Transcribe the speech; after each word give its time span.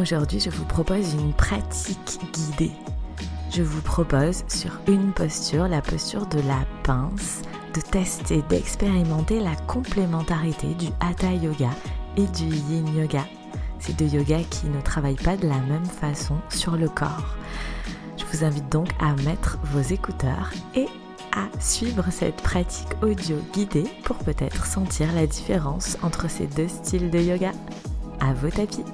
Aujourd'hui, 0.00 0.38
je 0.38 0.50
vous 0.50 0.64
propose 0.64 1.14
une 1.14 1.32
pratique 1.32 2.20
guidée. 2.32 2.70
Je 3.50 3.62
vous 3.62 3.80
propose 3.80 4.44
sur 4.46 4.70
une 4.86 5.12
posture, 5.12 5.66
la 5.66 5.82
posture 5.82 6.24
de 6.26 6.38
la 6.42 6.60
pince, 6.84 7.42
de 7.74 7.80
tester, 7.80 8.42
d'expérimenter 8.48 9.40
la 9.40 9.56
complémentarité 9.66 10.74
du 10.74 10.86
Hatha 11.00 11.32
Yoga 11.32 11.70
et 12.16 12.26
du 12.26 12.44
Yin 12.44 12.96
Yoga. 12.96 13.24
Ces 13.80 13.92
deux 13.92 14.06
yogas 14.06 14.44
qui 14.48 14.66
ne 14.66 14.80
travaillent 14.80 15.16
pas 15.16 15.36
de 15.36 15.48
la 15.48 15.58
même 15.58 15.86
façon 15.86 16.36
sur 16.48 16.76
le 16.76 16.88
corps. 16.88 17.34
Je 18.16 18.24
vous 18.26 18.44
invite 18.44 18.70
donc 18.70 18.90
à 19.00 19.14
mettre 19.24 19.58
vos 19.64 19.80
écouteurs 19.80 20.52
et 20.76 20.86
à 21.32 21.48
suivre 21.60 22.04
cette 22.10 22.40
pratique 22.42 22.94
audio 23.02 23.36
guidée 23.52 23.88
pour 24.04 24.18
peut-être 24.18 24.64
sentir 24.64 25.12
la 25.12 25.26
différence 25.26 25.98
entre 26.02 26.30
ces 26.30 26.46
deux 26.46 26.68
styles 26.68 27.10
de 27.10 27.18
yoga. 27.18 27.50
À 28.20 28.32
vos 28.32 28.50
tapis. 28.50 28.84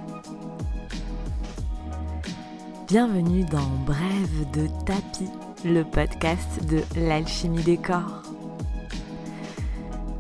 Bienvenue 2.86 3.44
dans 3.44 3.70
Brève 3.86 4.50
de 4.52 4.66
tapis, 4.84 5.30
le 5.64 5.84
podcast 5.84 6.62
de 6.68 6.82
l'alchimie 7.00 7.62
des 7.62 7.78
corps. 7.78 8.22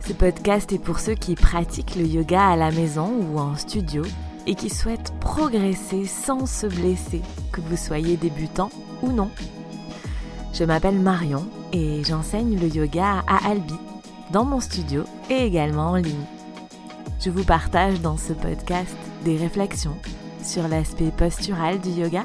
Ce 0.00 0.14
podcast 0.14 0.72
est 0.72 0.78
pour 0.78 0.98
ceux 0.98 1.14
qui 1.14 1.34
pratiquent 1.34 1.94
le 1.94 2.06
yoga 2.06 2.42
à 2.42 2.56
la 2.56 2.70
maison 2.70 3.12
ou 3.20 3.38
en 3.38 3.54
studio 3.56 4.02
et 4.46 4.54
qui 4.54 4.70
souhaitent 4.70 5.12
progresser 5.20 6.06
sans 6.06 6.46
se 6.46 6.66
blesser, 6.66 7.20
que 7.52 7.60
vous 7.60 7.76
soyez 7.76 8.16
débutant 8.16 8.70
ou 9.02 9.12
non. 9.12 9.28
Je 10.54 10.64
m'appelle 10.64 10.98
Marion 10.98 11.46
et 11.74 12.02
j'enseigne 12.02 12.58
le 12.58 12.68
yoga 12.68 13.24
à 13.26 13.46
Albi, 13.46 13.76
dans 14.32 14.46
mon 14.46 14.60
studio 14.60 15.04
et 15.28 15.44
également 15.44 15.90
en 15.90 15.96
ligne. 15.96 16.14
Je 17.20 17.28
vous 17.28 17.44
partage 17.44 18.00
dans 18.00 18.16
ce 18.16 18.32
podcast 18.32 18.96
des 19.22 19.36
réflexions 19.36 19.96
sur 20.42 20.66
l'aspect 20.66 21.10
postural 21.10 21.78
du 21.78 21.90
yoga 21.90 22.24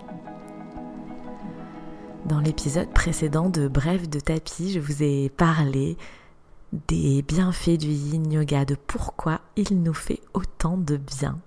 dans 2.25 2.39
l'épisode 2.39 2.89
précédent 2.91 3.49
de 3.49 3.67
Bref 3.67 4.09
de 4.09 4.19
tapis, 4.19 4.71
je 4.71 4.79
vous 4.79 5.03
ai 5.03 5.29
parlé 5.29 5.97
des 6.87 7.21
bienfaits 7.21 7.77
du 7.77 7.87
yin 7.87 8.31
yoga, 8.31 8.65
de 8.65 8.75
pourquoi 8.75 9.41
il 9.55 9.81
nous 9.81 9.93
fait 9.93 10.21
autant 10.33 10.77
de 10.77 10.97
bien. 10.97 11.39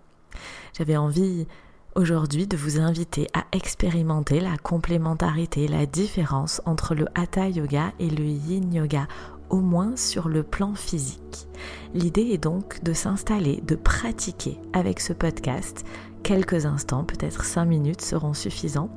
J'avais 0.76 0.96
envie 0.96 1.46
aujourd'hui 1.94 2.46
de 2.46 2.56
vous 2.56 2.78
inviter 2.78 3.28
à 3.32 3.44
expérimenter 3.52 4.40
la 4.40 4.56
complémentarité, 4.58 5.68
la 5.68 5.86
différence 5.86 6.60
entre 6.66 6.94
le 6.94 7.06
hatha 7.14 7.48
yoga 7.48 7.92
et 7.98 8.10
le 8.10 8.24
yin 8.24 8.72
yoga, 8.72 9.06
au 9.50 9.60
moins 9.60 9.96
sur 9.96 10.28
le 10.28 10.42
plan 10.42 10.74
physique. 10.74 11.46
L'idée 11.94 12.30
est 12.32 12.38
donc 12.38 12.82
de 12.82 12.92
s'installer, 12.92 13.62
de 13.66 13.76
pratiquer 13.76 14.58
avec 14.72 15.00
ce 15.00 15.12
podcast 15.12 15.84
quelques 16.24 16.66
instants, 16.66 17.04
peut-être 17.04 17.44
cinq 17.44 17.66
minutes 17.66 18.00
seront 18.00 18.32
suffisants, 18.32 18.88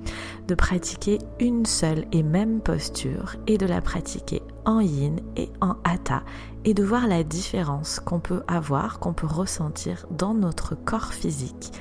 de 0.48 0.56
pratiquer 0.56 1.20
une 1.40 1.66
seule 1.68 2.06
et 2.12 2.24
même 2.24 2.62
posture 2.62 3.36
et 3.46 3.60
de 3.60 3.68
la 3.68 3.82
pratiquer 3.82 4.42
en 4.66 4.80
yin 4.80 5.18
et 5.36 5.52
en 5.62 5.76
hatha 5.84 6.24
et 6.66 6.74
de 6.74 6.84
voir 6.84 7.06
la 7.06 7.24
différence 7.24 8.00
qu'on 8.00 8.20
peut 8.20 8.42
avoir, 8.48 9.00
qu'on 9.00 9.14
peut 9.14 9.28
ressentir 9.28 10.08
dans 10.10 10.34
notre 10.34 10.74
corps 10.74 11.14
physique 11.14 11.74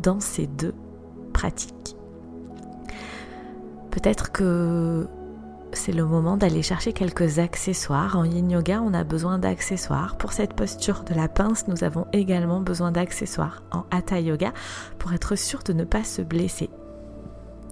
dans 0.00 0.20
ces 0.20 0.46
deux 0.46 0.74
pratiques. 1.32 1.96
Peut-être 3.90 4.32
que 4.32 5.06
c'est 5.74 5.92
le 5.92 6.04
moment 6.04 6.36
d'aller 6.36 6.62
chercher 6.62 6.92
quelques 6.92 7.38
accessoires. 7.38 8.16
En 8.16 8.24
yin 8.24 8.50
yoga, 8.50 8.80
on 8.82 8.94
a 8.94 9.04
besoin 9.04 9.38
d'accessoires. 9.38 10.16
Pour 10.16 10.32
cette 10.32 10.54
posture 10.54 11.04
de 11.04 11.14
la 11.14 11.28
pince, 11.28 11.68
nous 11.68 11.84
avons 11.84 12.06
également 12.12 12.60
besoin 12.60 12.92
d'accessoires 12.92 13.62
en 13.70 13.84
hatha 13.90 14.20
yoga 14.20 14.52
pour 14.98 15.12
être 15.12 15.36
sûr 15.36 15.62
de 15.62 15.72
ne 15.72 15.84
pas 15.84 16.04
se 16.04 16.22
blesser. 16.22 16.70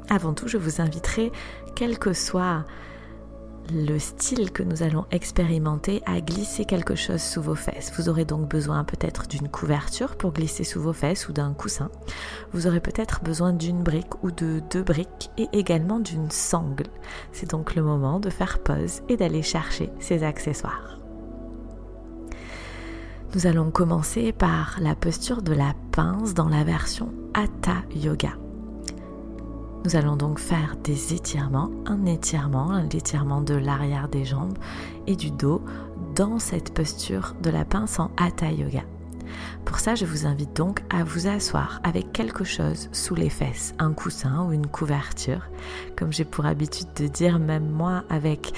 Avant 0.09 0.35
tout, 0.35 0.49
je 0.49 0.59
vous 0.59 0.81
inviterai, 0.81 1.31
quel 1.77 1.99
que 1.99 2.13
soit 2.13 2.65
le 3.73 3.99
style 3.99 4.51
que 4.51 4.63
nous 4.63 4.83
allons 4.83 5.07
expérimenter 5.11 6.03
à 6.07 6.21
glisser 6.21 6.65
quelque 6.65 6.95
chose 6.95 7.23
sous 7.23 7.43
vos 7.43 7.55
fesses. 7.55 7.93
Vous 7.97 8.09
aurez 8.09 8.25
donc 8.25 8.49
besoin 8.49 8.85
peut-être 8.85 9.27
d'une 9.29 9.49
couverture 9.49 10.17
pour 10.17 10.33
glisser 10.33 10.65
sous 10.65 10.81
vos 10.81 10.93
fesses 10.93 11.29
ou 11.29 11.33
d'un 11.33 11.53
coussin. 11.53 11.91
Vous 12.53 12.67
aurez 12.67 12.81
peut-être 12.81 13.23
besoin 13.23 13.53
d'une 13.53 13.83
brique 13.83 14.23
ou 14.23 14.31
de 14.31 14.61
deux 14.71 14.83
briques 14.83 15.31
et 15.39 15.49
également 15.53 16.01
d'une 16.01 16.31
sangle. 16.31 16.87
C'est 17.33 17.51
donc 17.51 17.75
le 17.75 17.83
moment 17.83 18.21
de 18.21 18.31
faire 18.31 18.59
pause 18.59 19.03
et 19.09 19.17
d'aller 19.17 19.43
chercher 19.43 19.91
ces 20.01 20.23
accessoires. 20.25 20.99
Nous 23.35 23.47
allons 23.47 23.71
commencer 23.71 24.33
par 24.33 24.79
la 24.81 24.97
posture 24.97 25.43
de 25.43 25.53
la 25.53 25.75
pince 25.93 26.35
dans 26.35 26.49
la 26.49 26.65
version 26.65 27.13
Hatha 27.35 27.77
Yoga. 27.95 28.33
Nous 29.85 29.97
allons 29.97 30.17
donc 30.17 30.39
faire 30.39 30.77
des 30.85 31.15
étirements, 31.15 31.71
un 31.87 32.05
étirement, 32.05 32.71
un 32.71 32.89
étirement 32.91 33.41
de 33.41 33.55
l'arrière 33.55 34.09
des 34.09 34.27
jambes 34.27 34.59
et 35.07 35.17
du 35.17 35.31
dos 35.31 35.63
dans 36.15 36.39
cette 36.39 36.75
posture 36.75 37.35
de 37.43 37.49
la 37.49 37.65
pince 37.65 37.99
en 37.99 38.11
Hatha 38.19 38.53
Yoga. 38.53 38.83
Pour 39.65 39.79
ça, 39.79 39.95
je 39.95 40.05
vous 40.05 40.27
invite 40.27 40.55
donc 40.55 40.83
à 40.91 41.03
vous 41.03 41.29
asseoir 41.29 41.81
avec 41.83 42.13
quelque 42.13 42.45
chose 42.45 42.91
sous 42.93 43.15
les 43.15 43.31
fesses, 43.31 43.75
un 43.79 43.93
coussin 43.93 44.45
ou 44.45 44.53
une 44.53 44.67
couverture, 44.67 45.49
comme 45.97 46.13
j'ai 46.13 46.25
pour 46.27 46.45
habitude 46.45 46.89
de 46.97 47.07
dire 47.07 47.39
même 47.39 47.71
moi 47.71 48.05
avec 48.11 48.53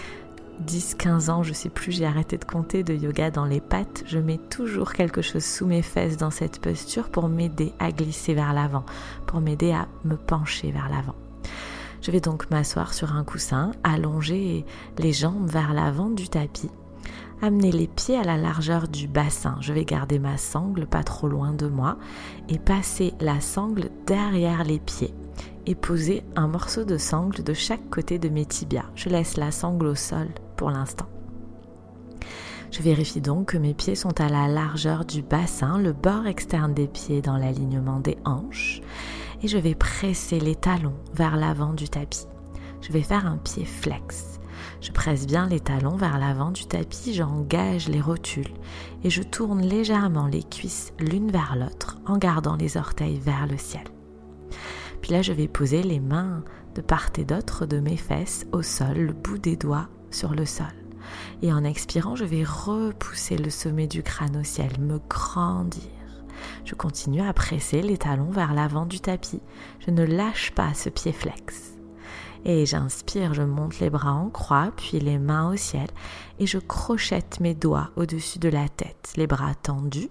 10-15 0.67 1.31
ans, 1.31 1.43
je 1.43 1.53
sais 1.53 1.69
plus, 1.69 1.93
j'ai 1.93 2.07
arrêté 2.07 2.39
de 2.39 2.45
compter 2.45 2.83
de 2.83 2.95
yoga 2.95 3.31
dans 3.31 3.45
les 3.45 3.61
pattes, 3.61 4.05
je 4.07 4.19
mets 4.19 4.39
toujours 4.39 4.93
quelque 4.93 5.23
chose 5.23 5.45
sous 5.45 5.67
mes 5.67 5.83
fesses 5.83 6.17
dans 6.17 6.31
cette 6.31 6.61
posture 6.61 7.11
pour 7.11 7.29
m'aider 7.29 7.73
à 7.79 7.91
glisser 7.91 8.35
vers 8.35 8.53
l'avant, 8.53 8.85
pour 9.27 9.41
m'aider 9.41 9.73
à 9.73 9.89
me 10.05 10.17
pencher 10.17 10.71
vers 10.71 10.89
l'avant. 10.89 11.17
Je 12.01 12.11
vais 12.11 12.21
donc 12.21 12.51
m'asseoir 12.51 12.95
sur 12.95 13.15
un 13.15 13.25
coussin, 13.25 13.73
allonger 13.85 14.65
les 14.99 15.13
jambes 15.13 15.49
vers 15.49 15.73
l'avant 15.73 16.11
du 16.11 16.29
tapis, 16.29 16.71
amener 17.41 17.73
les 17.73 17.87
pieds 17.87 18.19
à 18.19 18.25
la 18.25 18.37
largeur 18.37 18.89
du 18.89 19.09
bassin. 19.09 19.57
Je 19.61 19.73
vais 19.73 19.85
garder 19.85 20.19
ma 20.19 20.37
sangle 20.37 20.87
pas 20.87 21.05
trop 21.05 21.29
loin 21.29 21.53
de 21.53 21.69
moi 21.69 21.97
et 22.49 22.59
passer 22.59 23.15
la 23.21 23.41
sangle 23.41 23.91
derrière 24.07 24.65
les 24.65 24.79
pieds 24.79 25.15
et 25.67 25.75
poser 25.75 26.23
un 26.37 26.49
morceau 26.49 26.85
de 26.85 26.97
sangle 26.99 27.43
de 27.43 27.55
chaque 27.55 27.89
côté 27.91 28.19
de 28.19 28.29
mes 28.29 28.47
tibias. 28.47 28.91
Je 28.95 29.09
laisse 29.09 29.37
la 29.37 29.51
sangle 29.51 29.87
au 29.87 29.95
sol 29.95 30.29
pour 30.57 30.71
l'instant. 30.71 31.07
Je 32.73 32.81
vérifie 32.81 33.21
donc 33.21 33.53
que 33.53 33.59
mes 33.59 33.75
pieds 33.75 33.95
sont 33.95 34.19
à 34.19 34.31
la 34.31 34.49
largeur 34.49 35.05
du 35.05 35.21
bassin, 35.21 35.79
le 35.79 35.93
bord 35.93 36.27
externe 36.27 36.73
des 36.73 36.89
pieds 36.89 37.21
dans 37.21 37.37
l'alignement 37.37 38.01
des 38.01 38.17
hanches, 38.25 38.81
et 39.43 39.49
je 39.49 39.59
vais 39.59 39.75
presser 39.75 40.41
les 40.41 40.57
talons 40.57 40.95
vers 41.13 41.37
l'avant 41.37 41.75
du 41.75 41.89
tapis. 41.91 42.27
Je 42.81 42.91
vais 42.91 43.03
faire 43.03 43.27
un 43.27 43.37
pied 43.37 43.67
flex. 43.67 44.41
Je 44.81 44.91
presse 44.91 45.27
bien 45.27 45.47
les 45.47 45.61
talons 45.61 45.97
vers 45.97 46.19
l'avant 46.19 46.51
du 46.51 46.65
tapis, 46.65 47.13
j'engage 47.13 47.89
les 47.89 48.01
rotules 48.01 48.55
et 49.05 49.11
je 49.11 49.23
tourne 49.23 49.61
légèrement 49.61 50.27
les 50.27 50.43
cuisses 50.43 50.93
l'une 50.99 51.31
vers 51.31 51.57
l'autre 51.57 51.99
en 52.07 52.17
gardant 52.17 52.57
les 52.57 52.77
orteils 52.77 53.19
vers 53.19 53.47
le 53.47 53.59
ciel. 53.59 53.92
Puis 55.03 55.13
là, 55.13 55.21
je 55.21 55.33
vais 55.33 55.49
poser 55.49 55.83
les 55.83 56.01
mains 56.01 56.43
de 56.75 56.81
part 56.81 57.11
et 57.19 57.25
d'autre 57.25 57.67
de 57.67 57.81
mes 57.81 57.97
fesses 57.97 58.47
au 58.53 58.63
sol, 58.63 58.97
le 58.97 59.13
bout 59.13 59.39
des 59.39 59.57
doigts 59.57 59.89
sur 60.11 60.35
le 60.35 60.47
sol. 60.47 60.67
Et 61.43 61.53
en 61.53 61.65
expirant, 61.65 62.17
je 62.17 62.25
vais 62.25 62.45
repousser 62.45 63.37
le 63.37 63.51
sommet 63.51 63.89
du 63.89 64.03
crâne 64.03 64.37
au 64.37 64.45
ciel, 64.45 64.71
me 64.79 64.99
grandir. 65.11 65.83
Je 66.65 66.75
continue 66.75 67.21
à 67.21 67.33
presser 67.33 67.83
les 67.83 67.99
talons 67.99 68.31
vers 68.31 68.55
l'avant 68.55 68.87
du 68.87 69.01
tapis. 69.01 69.43
Je 69.81 69.91
ne 69.91 70.05
lâche 70.05 70.53
pas 70.53 70.73
ce 70.75 70.89
pied 70.89 71.13
flex. 71.13 71.73
Et 72.45 72.67
j'inspire, 72.67 73.35
je 73.35 73.43
monte 73.43 73.79
les 73.81 73.91
bras 73.91 74.13
en 74.13 74.29
croix, 74.29 74.73
puis 74.77 74.99
les 74.99 75.19
mains 75.19 75.53
au 75.53 75.57
ciel, 75.57 75.87
et 76.41 76.47
je 76.47 76.59
crochette 76.59 77.39
mes 77.39 77.55
doigts 77.55 77.91
au-dessus 77.97 78.41
de 78.41 78.49
la 78.49 78.69
tête, 78.69 79.13
les 79.17 79.29
bras 79.29 79.55
tendus, 79.55 80.11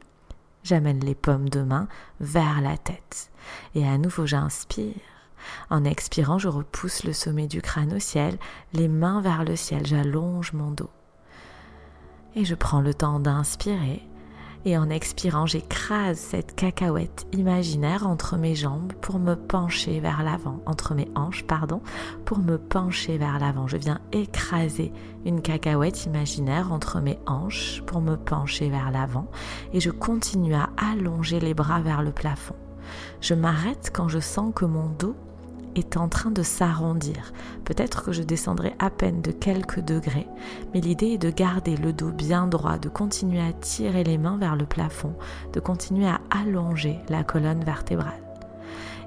J'amène 0.63 0.99
les 0.99 1.15
paumes 1.15 1.49
de 1.49 1.61
main 1.61 1.87
vers 2.19 2.61
la 2.61 2.77
tête. 2.77 3.31
Et 3.75 3.87
à 3.87 3.97
nouveau, 3.97 4.25
j'inspire. 4.25 4.95
En 5.69 5.83
expirant, 5.83 6.37
je 6.37 6.47
repousse 6.47 7.03
le 7.03 7.13
sommet 7.13 7.47
du 7.47 7.61
crâne 7.61 7.93
au 7.93 7.99
ciel, 7.99 8.37
les 8.73 8.87
mains 8.87 9.21
vers 9.21 9.43
le 9.43 9.55
ciel, 9.55 9.85
j'allonge 9.87 10.53
mon 10.53 10.71
dos. 10.71 10.91
Et 12.35 12.45
je 12.45 12.55
prends 12.55 12.81
le 12.81 12.93
temps 12.93 13.19
d'inspirer 13.19 14.07
Et 14.63 14.77
en 14.77 14.89
expirant, 14.89 15.47
j'écrase 15.47 16.19
cette 16.19 16.55
cacahuète 16.55 17.25
imaginaire 17.33 18.05
entre 18.05 18.37
mes 18.37 18.53
jambes 18.53 18.93
pour 19.01 19.17
me 19.17 19.33
pencher 19.35 19.99
vers 19.99 20.23
l'avant, 20.23 20.61
entre 20.67 20.93
mes 20.93 21.07
hanches, 21.15 21.43
pardon, 21.43 21.81
pour 22.25 22.37
me 22.37 22.57
pencher 22.57 23.17
vers 23.17 23.39
l'avant. 23.39 23.67
Je 23.67 23.77
viens 23.77 23.99
écraser 24.11 24.93
une 25.25 25.41
cacahuète 25.41 26.05
imaginaire 26.05 26.71
entre 26.71 26.99
mes 27.01 27.17
hanches 27.25 27.81
pour 27.87 28.01
me 28.01 28.15
pencher 28.15 28.69
vers 28.69 28.91
l'avant 28.91 29.27
et 29.73 29.79
je 29.79 29.89
continue 29.89 30.53
à 30.53 30.69
allonger 30.77 31.39
les 31.39 31.55
bras 31.55 31.81
vers 31.81 32.03
le 32.03 32.11
plafond. 32.11 32.55
Je 33.19 33.33
m'arrête 33.33 33.91
quand 33.93 34.09
je 34.09 34.19
sens 34.19 34.51
que 34.53 34.65
mon 34.65 34.89
dos 34.89 35.15
est 35.75 35.97
en 35.97 36.09
train 36.09 36.31
de 36.31 36.43
s'arrondir. 36.43 37.33
Peut-être 37.65 38.03
que 38.03 38.11
je 38.11 38.23
descendrai 38.23 38.73
à 38.79 38.89
peine 38.89 39.21
de 39.21 39.31
quelques 39.31 39.79
degrés, 39.79 40.27
mais 40.73 40.81
l'idée 40.81 41.13
est 41.13 41.17
de 41.17 41.29
garder 41.29 41.77
le 41.77 41.93
dos 41.93 42.11
bien 42.11 42.47
droit, 42.47 42.77
de 42.77 42.89
continuer 42.89 43.41
à 43.41 43.53
tirer 43.53 44.03
les 44.03 44.17
mains 44.17 44.37
vers 44.37 44.55
le 44.55 44.65
plafond, 44.65 45.13
de 45.53 45.59
continuer 45.59 46.07
à 46.07 46.21
allonger 46.29 46.99
la 47.09 47.23
colonne 47.23 47.63
vertébrale. 47.63 48.21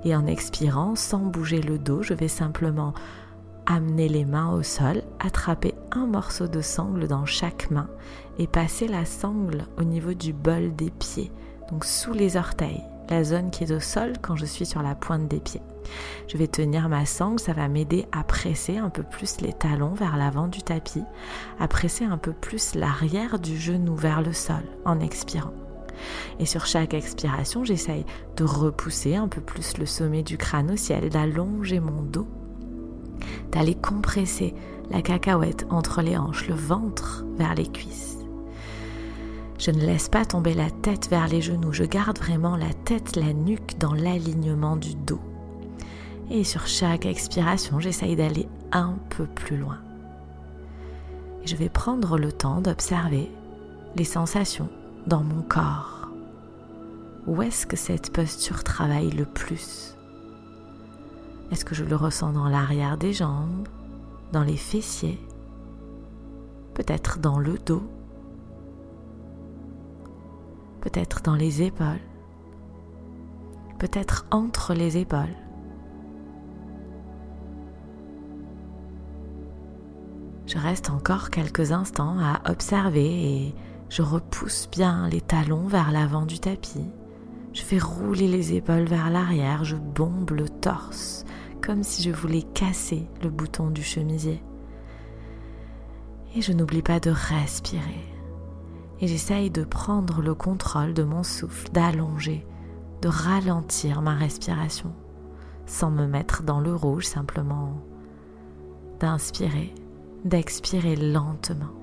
Et 0.05 0.14
en 0.14 0.26
expirant, 0.26 0.94
sans 0.94 1.20
bouger 1.20 1.62
le 1.62 1.78
dos, 1.78 2.02
je 2.02 2.14
vais 2.14 2.28
simplement 2.28 2.93
amener 3.67 4.08
les 4.08 4.25
mains 4.25 4.52
au 4.52 4.62
sol, 4.62 5.02
attraper 5.20 5.75
un 5.93 6.06
morceau 6.06 6.46
de 6.46 6.60
sangle 6.60 7.08
dans 7.08 7.25
chaque 7.25 7.70
main 7.70 7.88
et 8.38 8.46
passer 8.46 8.88
la 8.88 9.05
sangle 9.05 9.64
au 9.78 9.84
niveau 9.84 10.12
du 10.12 10.32
bol 10.32 10.75
des 10.76 10.90
pieds, 10.90 11.32
donc 11.70 11.84
sous 11.84 12.12
les 12.12 12.37
orteils, 12.37 12.82
la 13.08 13.24
zone 13.24 13.50
qui 13.50 13.64
est 13.64 13.72
au 13.72 13.80
sol 13.80 14.14
quand 14.22 14.36
je 14.36 14.46
suis 14.46 14.66
sur 14.66 14.82
la 14.82 14.94
pointe 14.94 15.28
des 15.28 15.40
pieds. 15.40 15.62
Je 16.28 16.38
vais 16.38 16.46
tenir 16.46 16.88
ma 16.88 17.04
sangle, 17.06 17.38
ça 17.38 17.52
va 17.52 17.68
m'aider 17.68 18.06
à 18.12 18.24
presser 18.24 18.78
un 18.78 18.90
peu 18.90 19.02
plus 19.02 19.40
les 19.40 19.52
talons 19.52 19.94
vers 19.94 20.16
l'avant 20.16 20.48
du 20.48 20.62
tapis, 20.62 21.04
à 21.60 21.68
presser 21.68 22.04
un 22.04 22.18
peu 22.18 22.32
plus 22.32 22.74
l'arrière 22.74 23.38
du 23.38 23.56
genou 23.58 23.94
vers 23.94 24.22
le 24.22 24.32
sol 24.32 24.62
en 24.84 25.00
expirant. 25.00 25.52
Et 26.38 26.46
sur 26.46 26.66
chaque 26.66 26.94
expiration, 26.94 27.64
j'essaye 27.64 28.04
de 28.36 28.44
repousser 28.44 29.16
un 29.16 29.28
peu 29.28 29.40
plus 29.40 29.78
le 29.78 29.86
sommet 29.86 30.22
du 30.22 30.36
crâne 30.36 30.72
au 30.72 30.76
ciel, 30.76 31.08
d'allonger 31.08 31.80
mon 31.80 32.02
dos, 32.02 32.26
d'aller 33.52 33.74
compresser 33.74 34.54
la 34.90 35.02
cacahuète 35.02 35.66
entre 35.70 36.02
les 36.02 36.16
hanches, 36.16 36.48
le 36.48 36.54
ventre 36.54 37.24
vers 37.36 37.54
les 37.54 37.66
cuisses. 37.66 38.23
Je 39.58 39.70
ne 39.70 39.80
laisse 39.80 40.08
pas 40.08 40.24
tomber 40.24 40.54
la 40.54 40.70
tête 40.70 41.08
vers 41.08 41.28
les 41.28 41.40
genoux, 41.40 41.72
je 41.72 41.84
garde 41.84 42.18
vraiment 42.18 42.56
la 42.56 42.72
tête, 42.72 43.16
la 43.16 43.32
nuque 43.32 43.78
dans 43.78 43.94
l'alignement 43.94 44.76
du 44.76 44.94
dos. 44.94 45.20
Et 46.30 46.44
sur 46.44 46.66
chaque 46.66 47.06
expiration, 47.06 47.80
j'essaye 47.80 48.16
d'aller 48.16 48.48
un 48.72 48.96
peu 49.10 49.26
plus 49.26 49.56
loin. 49.56 49.78
Je 51.44 51.56
vais 51.56 51.68
prendre 51.68 52.18
le 52.18 52.32
temps 52.32 52.60
d'observer 52.60 53.30
les 53.96 54.04
sensations 54.04 54.68
dans 55.06 55.22
mon 55.22 55.42
corps. 55.42 56.08
Où 57.26 57.42
est-ce 57.42 57.66
que 57.66 57.76
cette 57.76 58.12
posture 58.12 58.64
travaille 58.64 59.10
le 59.10 59.24
plus? 59.24 59.96
Est-ce 61.52 61.64
que 61.64 61.74
je 61.74 61.84
le 61.84 61.96
ressens 61.96 62.32
dans 62.32 62.48
l'arrière 62.48 62.96
des 62.96 63.12
jambes, 63.12 63.68
dans 64.32 64.42
les 64.42 64.56
fessiers, 64.56 65.20
peut-être 66.74 67.18
dans 67.18 67.38
le 67.38 67.58
dos, 67.58 67.82
peut-être 70.84 71.22
dans 71.22 71.34
les 71.34 71.62
épaules, 71.62 72.00
peut-être 73.78 74.26
entre 74.31 74.75
les 74.75 74.98
épaules 74.98 75.34
Je 80.46 80.58
reste 80.58 80.90
encore 80.90 81.31
quelques 81.31 81.72
instants 81.72 82.19
à 82.20 82.50
observer 82.50 83.06
et 83.06 83.54
je 83.88 84.02
repousse 84.02 84.69
bien 84.70 85.08
les 85.08 85.22
talons 85.22 85.66
vers 85.66 85.90
l'avant 85.90 86.26
du 86.26 86.38
tapis. 86.38 86.84
Je 87.54 87.62
fais 87.62 87.78
rouler 87.78 88.28
les 88.28 88.52
épaules 88.52 88.84
vers 88.84 89.10
l'arrière, 89.10 89.64
je 89.64 89.76
bombe 89.76 90.32
le 90.32 90.48
torse 90.48 91.25
comme 91.64 91.82
si 91.82 92.02
je 92.02 92.10
voulais 92.10 92.42
casser 92.42 93.06
le 93.22 93.31
bouton 93.31 93.70
du 93.70 93.82
chemisier. 93.82 94.42
Et 96.36 96.42
je 96.42 96.52
n'oublie 96.52 96.82
pas 96.82 97.00
de 97.00 97.10
respirer. 97.10 98.13
Et 99.04 99.06
j'essaye 99.06 99.50
de 99.50 99.64
prendre 99.64 100.22
le 100.22 100.34
contrôle 100.34 100.94
de 100.94 101.02
mon 101.02 101.22
souffle, 101.22 101.70
d'allonger, 101.72 102.46
de 103.02 103.08
ralentir 103.08 104.00
ma 104.00 104.14
respiration, 104.14 104.94
sans 105.66 105.90
me 105.90 106.06
mettre 106.06 106.42
dans 106.42 106.58
le 106.58 106.74
rouge, 106.74 107.04
simplement 107.04 107.82
d'inspirer 109.00 109.74
d'expirer 110.24 110.96
lentement. 110.96 111.74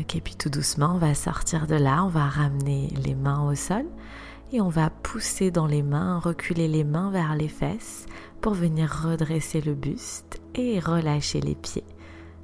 Ok, 0.00 0.18
puis 0.24 0.36
tout 0.36 0.48
doucement, 0.48 0.94
on 0.94 0.98
va 0.98 1.12
sortir 1.12 1.66
de 1.66 1.74
là, 1.74 2.02
on 2.02 2.08
va 2.08 2.28
ramener 2.28 2.94
les 3.04 3.14
mains 3.14 3.46
au 3.46 3.54
sol 3.54 3.84
et 4.52 4.62
on 4.62 4.70
va 4.70 4.88
pousser 4.88 5.50
dans 5.50 5.66
les 5.66 5.82
mains, 5.82 6.18
reculer 6.18 6.66
les 6.66 6.84
mains 6.84 7.10
vers 7.10 7.34
les 7.34 7.48
fesses 7.48 8.06
pour 8.40 8.54
venir 8.54 8.90
redresser 8.90 9.60
le 9.60 9.74
buste 9.74 10.40
et 10.54 10.80
relâcher 10.80 11.40
les 11.40 11.54
pieds, 11.54 11.84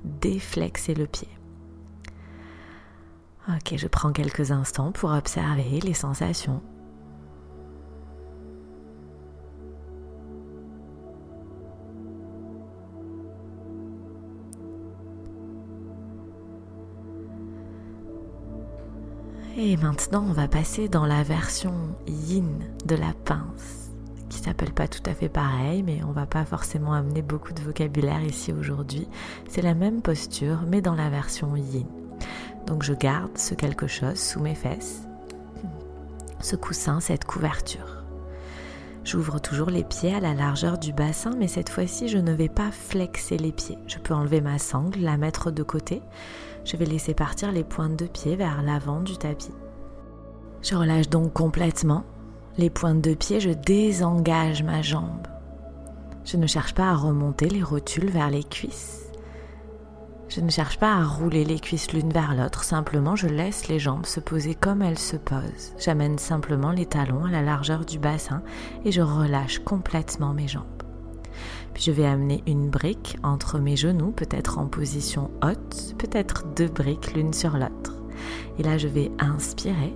déflexer 0.04 0.94
le 0.94 1.06
pied. 1.06 1.28
Ok, 3.48 3.74
je 3.76 3.88
prends 3.88 4.12
quelques 4.12 4.52
instants 4.52 4.92
pour 4.92 5.10
observer 5.10 5.80
les 5.80 5.94
sensations 5.94 6.62
Et 19.64 19.76
maintenant, 19.76 20.24
on 20.28 20.32
va 20.32 20.48
passer 20.48 20.88
dans 20.88 21.06
la 21.06 21.22
version 21.22 21.94
yin 22.08 22.58
de 22.84 22.96
la 22.96 23.12
pince, 23.24 23.91
s'appelle 24.42 24.72
pas 24.72 24.88
tout 24.88 25.02
à 25.06 25.14
fait 25.14 25.28
pareil, 25.28 25.82
mais 25.82 26.02
on 26.04 26.12
va 26.12 26.26
pas 26.26 26.44
forcément 26.44 26.92
amener 26.92 27.22
beaucoup 27.22 27.52
de 27.52 27.62
vocabulaire 27.62 28.22
ici 28.22 28.52
aujourd'hui. 28.52 29.08
C'est 29.48 29.62
la 29.62 29.74
même 29.74 30.02
posture, 30.02 30.60
mais 30.66 30.80
dans 30.80 30.94
la 30.94 31.10
version 31.10 31.54
yin. 31.56 31.86
Donc 32.66 32.82
je 32.82 32.92
garde 32.92 33.36
ce 33.36 33.54
quelque 33.54 33.86
chose 33.86 34.18
sous 34.18 34.40
mes 34.40 34.54
fesses, 34.54 35.02
ce 36.40 36.56
coussin, 36.56 37.00
cette 37.00 37.24
couverture. 37.24 38.02
J'ouvre 39.04 39.40
toujours 39.40 39.70
les 39.70 39.82
pieds 39.82 40.14
à 40.14 40.20
la 40.20 40.32
largeur 40.32 40.78
du 40.78 40.92
bassin, 40.92 41.32
mais 41.36 41.48
cette 41.48 41.68
fois-ci, 41.68 42.08
je 42.08 42.18
ne 42.18 42.32
vais 42.32 42.48
pas 42.48 42.70
flexer 42.70 43.36
les 43.36 43.50
pieds. 43.50 43.78
Je 43.88 43.98
peux 43.98 44.14
enlever 44.14 44.40
ma 44.40 44.58
sangle, 44.58 45.00
la 45.00 45.16
mettre 45.16 45.50
de 45.50 45.64
côté. 45.64 46.02
Je 46.64 46.76
vais 46.76 46.84
laisser 46.84 47.12
partir 47.12 47.50
les 47.50 47.64
pointes 47.64 47.98
de 47.98 48.06
pied 48.06 48.36
vers 48.36 48.62
l'avant 48.62 49.00
du 49.00 49.16
tapis. 49.18 49.50
Je 50.62 50.76
relâche 50.76 51.08
donc 51.08 51.32
complètement 51.32 52.04
les 52.58 52.70
pointes 52.70 53.00
de 53.00 53.14
pied, 53.14 53.40
je 53.40 53.50
désengage 53.50 54.62
ma 54.62 54.82
jambe. 54.82 55.26
Je 56.24 56.36
ne 56.36 56.46
cherche 56.46 56.74
pas 56.74 56.90
à 56.90 56.94
remonter 56.94 57.48
les 57.48 57.62
rotules 57.62 58.10
vers 58.10 58.30
les 58.30 58.44
cuisses. 58.44 59.10
Je 60.28 60.40
ne 60.40 60.50
cherche 60.50 60.78
pas 60.78 60.94
à 60.94 61.04
rouler 61.04 61.44
les 61.44 61.60
cuisses 61.60 61.92
l'une 61.92 62.12
vers 62.12 62.34
l'autre, 62.34 62.64
simplement 62.64 63.16
je 63.16 63.26
laisse 63.26 63.68
les 63.68 63.78
jambes 63.78 64.06
se 64.06 64.20
poser 64.20 64.54
comme 64.54 64.80
elles 64.80 64.98
se 64.98 65.16
posent. 65.16 65.74
J'amène 65.78 66.18
simplement 66.18 66.72
les 66.72 66.86
talons 66.86 67.24
à 67.24 67.30
la 67.30 67.42
largeur 67.42 67.84
du 67.84 67.98
bassin 67.98 68.42
et 68.84 68.92
je 68.92 69.02
relâche 69.02 69.58
complètement 69.58 70.32
mes 70.32 70.48
jambes. 70.48 70.64
Puis 71.74 71.82
je 71.82 71.92
vais 71.92 72.06
amener 72.06 72.42
une 72.46 72.70
brique 72.70 73.18
entre 73.22 73.58
mes 73.58 73.76
genoux, 73.76 74.10
peut-être 74.10 74.58
en 74.58 74.66
position 74.66 75.30
haute, 75.42 75.94
peut-être 75.98 76.46
deux 76.54 76.68
briques 76.68 77.14
l'une 77.14 77.32
sur 77.32 77.56
l'autre. 77.56 77.94
Et 78.58 78.62
là, 78.62 78.78
je 78.78 78.88
vais 78.88 79.10
inspirer. 79.18 79.94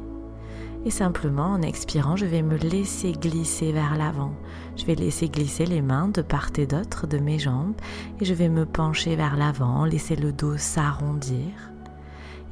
Et 0.87 0.91
simplement, 0.91 1.47
en 1.47 1.63
expirant, 1.63 2.15
je 2.15 2.27
vais 2.27 2.43
me 2.43 2.57
laisser 2.57 3.11
glisser 3.11 3.73
vers 3.73 3.97
l'avant. 3.99 4.33
Je 4.77 4.85
vais 4.85 4.95
laisser 4.95 5.29
glisser 5.29 5.67
les 5.67 5.83
mains 5.83 6.07
de 6.07 6.23
part 6.23 6.51
et 6.57 6.67
d'autre 6.67 7.09
de 7.09 7.19
mes 7.19 7.41
jambes 7.41 7.75
et 8.21 8.25
je 8.25 8.33
vais 8.33 8.49
me 8.49 8.65
pencher 8.65 9.17
vers 9.17 9.37
l'avant, 9.37 9.85
laisser 9.85 10.15
le 10.15 10.33
dos 10.33 10.57
s'arrondir 10.57 11.73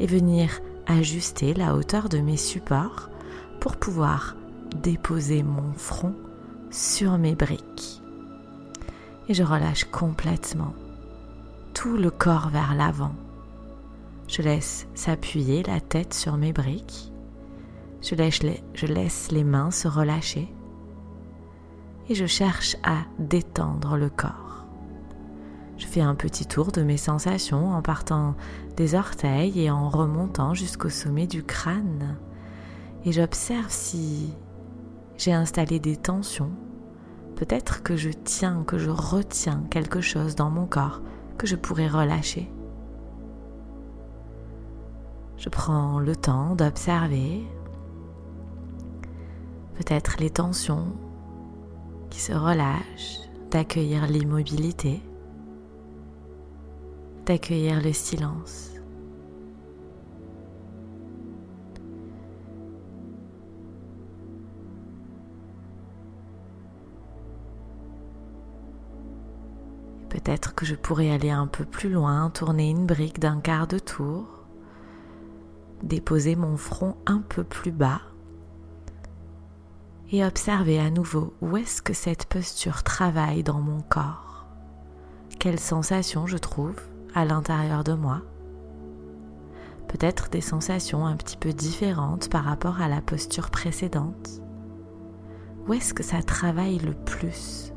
et 0.00 0.06
venir 0.06 0.60
ajuster 0.88 1.54
la 1.54 1.76
hauteur 1.76 2.08
de 2.08 2.18
mes 2.18 2.36
supports 2.36 3.08
pour 3.60 3.76
pouvoir 3.76 4.34
déposer 4.82 5.44
mon 5.44 5.72
front 5.72 6.16
sur 6.70 7.18
mes 7.18 7.36
briques 7.36 8.02
et 9.28 9.34
je 9.34 9.44
relâche 9.44 9.84
complètement 9.84 10.74
tout 11.72 11.96
le 11.96 12.10
corps 12.10 12.48
vers 12.48 12.74
l'avant. 12.74 13.14
Je 14.26 14.42
laisse 14.42 14.88
s'appuyer 14.94 15.62
la 15.62 15.80
tête 15.80 16.14
sur 16.14 16.36
mes 16.36 16.52
briques. 16.52 17.13
Je 18.04 18.14
laisse, 18.14 19.32
les, 19.32 19.44
mains 19.44 19.70
se 19.70 19.88
relâcher 19.88 20.54
et 22.10 22.14
je 22.14 22.26
cherche 22.26 22.76
à 22.82 22.98
détendre 23.18 23.96
le 23.96 24.10
corps. 24.10 24.66
Je 25.78 25.86
fais 25.86 26.02
un 26.02 26.14
petit 26.14 26.44
tour 26.44 26.70
de 26.70 26.82
mes 26.82 26.98
sensations 26.98 27.72
en 27.72 27.80
partant 27.80 28.36
des 28.76 28.94
orteils 28.94 29.58
et 29.58 29.70
en 29.70 29.88
remontant 29.88 30.52
jusqu'au 30.52 30.90
sommet 30.90 31.26
du 31.26 31.42
crâne. 31.42 32.18
Et 33.06 33.12
j'observe 33.12 33.70
si 33.70 34.34
j'ai 35.16 35.32
installé 35.32 35.78
des 35.80 35.96
tensions 35.96 36.52
Peut-être 37.36 37.82
que 37.82 37.96
je 37.96 38.10
tiens, 38.10 38.62
que 38.64 38.78
je 38.78 38.90
retiens 38.90 39.64
quelque 39.70 40.00
chose 40.00 40.36
dans 40.36 40.50
mon 40.50 40.66
corps 40.66 41.00
que 41.36 41.46
je 41.46 41.56
pourrais 41.56 41.88
relâcher. 41.88 42.50
Je 45.36 45.48
prends 45.48 45.98
le 45.98 46.14
temps 46.14 46.54
d'observer 46.54 47.42
peut-être 49.74 50.16
les 50.20 50.30
tensions 50.30 50.92
qui 52.10 52.20
se 52.20 52.32
relâchent, 52.32 53.20
d'accueillir 53.50 54.06
l'immobilité, 54.06 55.00
d'accueillir 57.26 57.82
le 57.82 57.92
silence. 57.92 58.70
Peut-être 70.08 70.54
que 70.54 70.64
je 70.64 70.76
pourrais 70.76 71.10
aller 71.10 71.30
un 71.30 71.48
peu 71.48 71.64
plus 71.64 71.90
loin, 71.90 72.30
tourner 72.30 72.70
une 72.70 72.86
brique 72.86 73.18
d'un 73.18 73.40
quart 73.40 73.66
de 73.66 73.78
tour, 73.78 74.44
déposer 75.82 76.36
mon 76.36 76.56
front 76.56 76.96
un 77.06 77.18
peu 77.20 77.42
plus 77.44 77.72
bas 77.72 78.00
et 80.10 80.24
observer 80.24 80.78
à 80.78 80.90
nouveau 80.90 81.34
où 81.40 81.56
est-ce 81.56 81.82
que 81.82 81.92
cette 81.92 82.26
posture 82.26 82.82
travaille 82.82 83.42
dans 83.42 83.60
mon 83.60 83.80
corps. 83.82 84.46
Quelles 85.38 85.60
sensations 85.60 86.26
je 86.26 86.38
trouve 86.38 86.76
à 87.14 87.24
l'intérieur 87.24 87.84
de 87.84 87.92
moi. 87.92 88.22
Peut-être 89.88 90.30
des 90.30 90.40
sensations 90.40 91.06
un 91.06 91.16
petit 91.16 91.36
peu 91.36 91.52
différentes 91.52 92.30
par 92.30 92.44
rapport 92.44 92.80
à 92.80 92.88
la 92.88 93.00
posture 93.00 93.50
précédente. 93.50 94.40
Où 95.66 95.74
est-ce 95.74 95.94
que 95.94 96.02
ça 96.02 96.22
travaille 96.22 96.78
le 96.78 96.94
plus? 96.94 97.73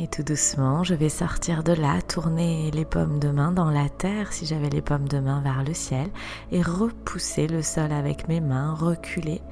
Et 0.00 0.06
tout 0.06 0.22
doucement, 0.22 0.84
je 0.84 0.94
vais 0.94 1.08
sortir 1.08 1.64
de 1.64 1.72
là, 1.72 2.00
tourner 2.00 2.70
les 2.70 2.84
pommes 2.84 3.18
de 3.18 3.30
main 3.30 3.50
dans 3.50 3.68
la 3.68 3.88
terre 3.88 4.32
si 4.32 4.46
j'avais 4.46 4.68
les 4.68 4.80
pommes 4.80 5.08
de 5.08 5.18
main 5.18 5.40
vers 5.40 5.64
le 5.64 5.74
ciel 5.74 6.08
et 6.52 6.62
repousser 6.62 7.48
le 7.48 7.62
sol 7.62 7.90
avec 7.90 8.28
mes 8.28 8.40
mains, 8.40 8.74
reculer 8.74 9.42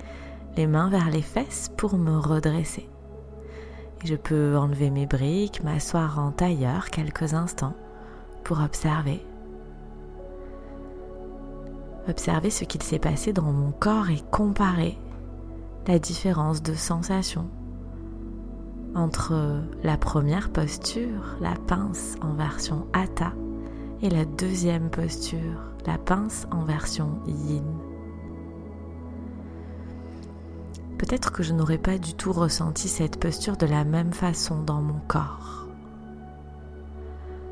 les 0.57 0.69
mains 0.69 0.89
vers 0.89 1.11
les 1.11 1.23
fesses 1.23 1.73
pour 1.77 1.99
me 1.99 2.17
redresser. 2.17 2.89
Et 4.05 4.07
je 4.07 4.15
peux 4.15 4.57
enlever 4.57 4.91
mes 4.91 5.07
briques, 5.07 5.65
m'asseoir 5.65 6.21
en 6.21 6.31
tailleur 6.31 6.91
quelques 6.91 7.35
instants 7.35 7.75
pour 8.45 8.61
observer. 8.61 9.27
Observer 12.09 12.51
ce 12.51 12.63
qu'il 12.63 12.85
s'est 12.85 13.01
passé 13.01 13.33
dans 13.33 13.51
mon 13.51 13.73
corps 13.73 14.11
et 14.11 14.23
comparer 14.31 14.97
la 15.89 15.99
différence 15.99 16.63
de 16.63 16.75
sensations 16.75 17.49
entre 18.97 19.63
la 19.85 19.97
première 19.99 20.51
posture, 20.51 21.37
la 21.41 21.55
pince 21.55 22.17
en 22.23 22.33
version 22.33 22.87
Hatha, 22.95 23.33
et 24.03 24.11
la 24.11 24.25
deuxième 24.25 24.91
posture, 24.91 25.73
la 25.87 25.99
pince 25.99 26.47
en 26.51 26.65
version 26.65 27.21
Yin. 27.27 27.65
Peut-être 30.99 31.31
que 31.31 31.43
je 31.43 31.53
n'aurais 31.53 31.79
pas 31.79 31.99
du 31.99 32.15
tout 32.15 32.33
ressenti 32.33 32.89
cette 32.89 33.21
posture 33.21 33.59
de 33.59 33.67
la 33.67 33.85
même 33.85 34.13
façon 34.13 34.63
dans 34.63 34.81
mon 34.81 35.01
corps. 35.07 35.67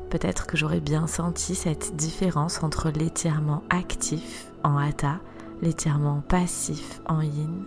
Peut-être 0.09 0.47
que 0.47 0.57
j'aurais 0.57 0.81
bien 0.81 1.07
senti 1.07 1.53
cette 1.53 1.95
différence 1.95 2.63
entre 2.63 2.89
l'étirement 2.89 3.63
actif 3.69 4.51
en 4.63 4.77
Hatha, 4.77 5.19
l'étirement 5.61 6.21
passif 6.27 7.01
en 7.05 7.21
Yin. 7.21 7.65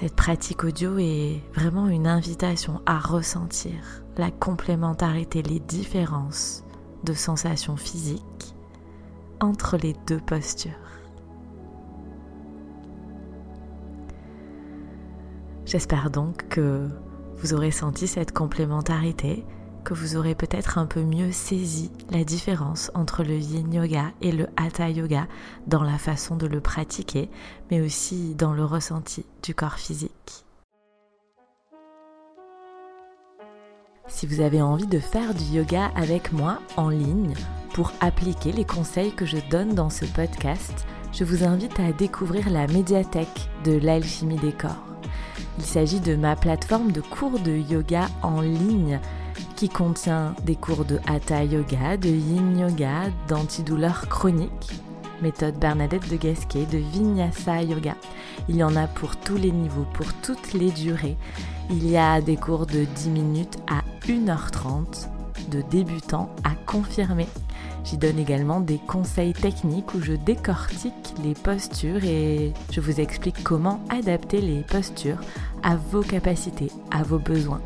Cette 0.00 0.16
pratique 0.16 0.64
audio 0.64 0.96
est 0.96 1.42
vraiment 1.52 1.86
une 1.86 2.06
invitation 2.06 2.80
à 2.86 2.98
ressentir 2.98 4.02
la 4.16 4.30
complémentarité, 4.30 5.42
les 5.42 5.60
différences 5.60 6.64
de 7.04 7.12
sensations 7.12 7.76
physiques 7.76 8.54
entre 9.40 9.76
les 9.76 9.94
deux 10.06 10.20
postures. 10.20 10.72
J'espère 15.66 16.08
donc 16.08 16.48
que 16.48 16.88
vous 17.36 17.52
aurez 17.52 17.70
senti 17.70 18.08
cette 18.08 18.32
complémentarité 18.32 19.44
que 19.84 19.94
vous 19.94 20.16
aurez 20.16 20.34
peut-être 20.34 20.78
un 20.78 20.86
peu 20.86 21.02
mieux 21.02 21.32
saisi 21.32 21.90
la 22.10 22.24
différence 22.24 22.90
entre 22.94 23.22
le 23.22 23.36
yin 23.36 23.72
yoga 23.72 24.12
et 24.20 24.32
le 24.32 24.46
hatha 24.56 24.88
yoga 24.90 25.26
dans 25.66 25.82
la 25.82 25.98
façon 25.98 26.36
de 26.36 26.46
le 26.46 26.60
pratiquer, 26.60 27.30
mais 27.70 27.80
aussi 27.80 28.34
dans 28.34 28.52
le 28.52 28.64
ressenti 28.64 29.24
du 29.42 29.54
corps 29.54 29.78
physique. 29.78 30.44
Si 34.08 34.26
vous 34.26 34.40
avez 34.40 34.60
envie 34.60 34.88
de 34.88 34.98
faire 34.98 35.34
du 35.34 35.44
yoga 35.44 35.90
avec 35.94 36.32
moi 36.32 36.58
en 36.76 36.88
ligne 36.88 37.34
pour 37.72 37.92
appliquer 38.00 38.52
les 38.52 38.64
conseils 38.64 39.12
que 39.12 39.24
je 39.24 39.38
donne 39.50 39.74
dans 39.74 39.90
ce 39.90 40.04
podcast, 40.04 40.86
je 41.12 41.24
vous 41.24 41.44
invite 41.44 41.78
à 41.80 41.92
découvrir 41.92 42.50
la 42.50 42.66
médiathèque 42.66 43.48
de 43.64 43.78
l'alchimie 43.78 44.38
des 44.38 44.52
corps. 44.52 44.84
Il 45.58 45.64
s'agit 45.64 46.00
de 46.00 46.16
ma 46.16 46.36
plateforme 46.36 46.92
de 46.92 47.00
cours 47.00 47.38
de 47.38 47.52
yoga 47.52 48.08
en 48.22 48.40
ligne 48.40 49.00
qui 49.60 49.68
contient 49.68 50.34
des 50.46 50.56
cours 50.56 50.86
de 50.86 50.98
Hatha 51.06 51.44
Yoga, 51.44 51.98
de 51.98 52.08
Yin 52.08 52.60
Yoga, 52.60 53.10
d'antidouleur 53.28 54.08
chronique, 54.08 54.72
méthode 55.20 55.58
Bernadette 55.58 56.10
de 56.10 56.16
Gasquet, 56.16 56.64
de 56.64 56.78
Vinyasa 56.78 57.62
Yoga. 57.62 57.94
Il 58.48 58.56
y 58.56 58.64
en 58.64 58.74
a 58.74 58.86
pour 58.86 59.18
tous 59.18 59.36
les 59.36 59.52
niveaux, 59.52 59.84
pour 59.92 60.14
toutes 60.22 60.54
les 60.54 60.70
durées. 60.70 61.18
Il 61.68 61.86
y 61.86 61.98
a 61.98 62.22
des 62.22 62.36
cours 62.36 62.64
de 62.64 62.86
10 62.86 63.10
minutes 63.10 63.58
à 63.70 63.82
1h30, 64.06 65.08
de 65.50 65.60
débutants 65.60 66.34
à 66.42 66.54
confirmés. 66.64 67.28
J'y 67.84 67.98
donne 67.98 68.18
également 68.18 68.60
des 68.60 68.78
conseils 68.78 69.34
techniques 69.34 69.92
où 69.92 70.00
je 70.00 70.14
décortique 70.14 71.12
les 71.22 71.34
postures 71.34 72.02
et 72.02 72.54
je 72.72 72.80
vous 72.80 72.98
explique 72.98 73.42
comment 73.42 73.84
adapter 73.90 74.40
les 74.40 74.62
postures 74.62 75.20
à 75.62 75.76
vos 75.76 76.00
capacités, 76.00 76.70
à 76.90 77.02
vos 77.02 77.18
besoins. 77.18 77.60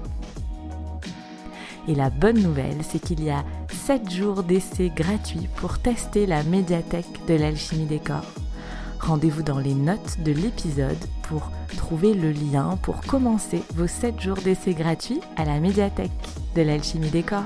Et 1.86 1.94
la 1.94 2.10
bonne 2.10 2.40
nouvelle, 2.40 2.78
c'est 2.82 2.98
qu'il 2.98 3.22
y 3.22 3.30
a 3.30 3.44
7 3.68 4.10
jours 4.10 4.42
d'essai 4.42 4.90
gratuits 4.94 5.48
pour 5.56 5.78
tester 5.78 6.26
la 6.26 6.42
médiathèque 6.42 7.26
de 7.28 7.34
l'alchimie 7.34 7.86
des 7.86 7.98
corps. 7.98 8.32
Rendez-vous 9.00 9.42
dans 9.42 9.58
les 9.58 9.74
notes 9.74 10.18
de 10.20 10.32
l'épisode 10.32 10.96
pour 11.28 11.50
trouver 11.76 12.14
le 12.14 12.32
lien 12.32 12.78
pour 12.82 13.02
commencer 13.02 13.62
vos 13.74 13.86
7 13.86 14.18
jours 14.20 14.38
d'essai 14.38 14.72
gratuits 14.72 15.20
à 15.36 15.44
la 15.44 15.60
médiathèque 15.60 16.10
de 16.56 16.62
l'alchimie 16.62 17.10
des 17.10 17.22
corps. 17.22 17.42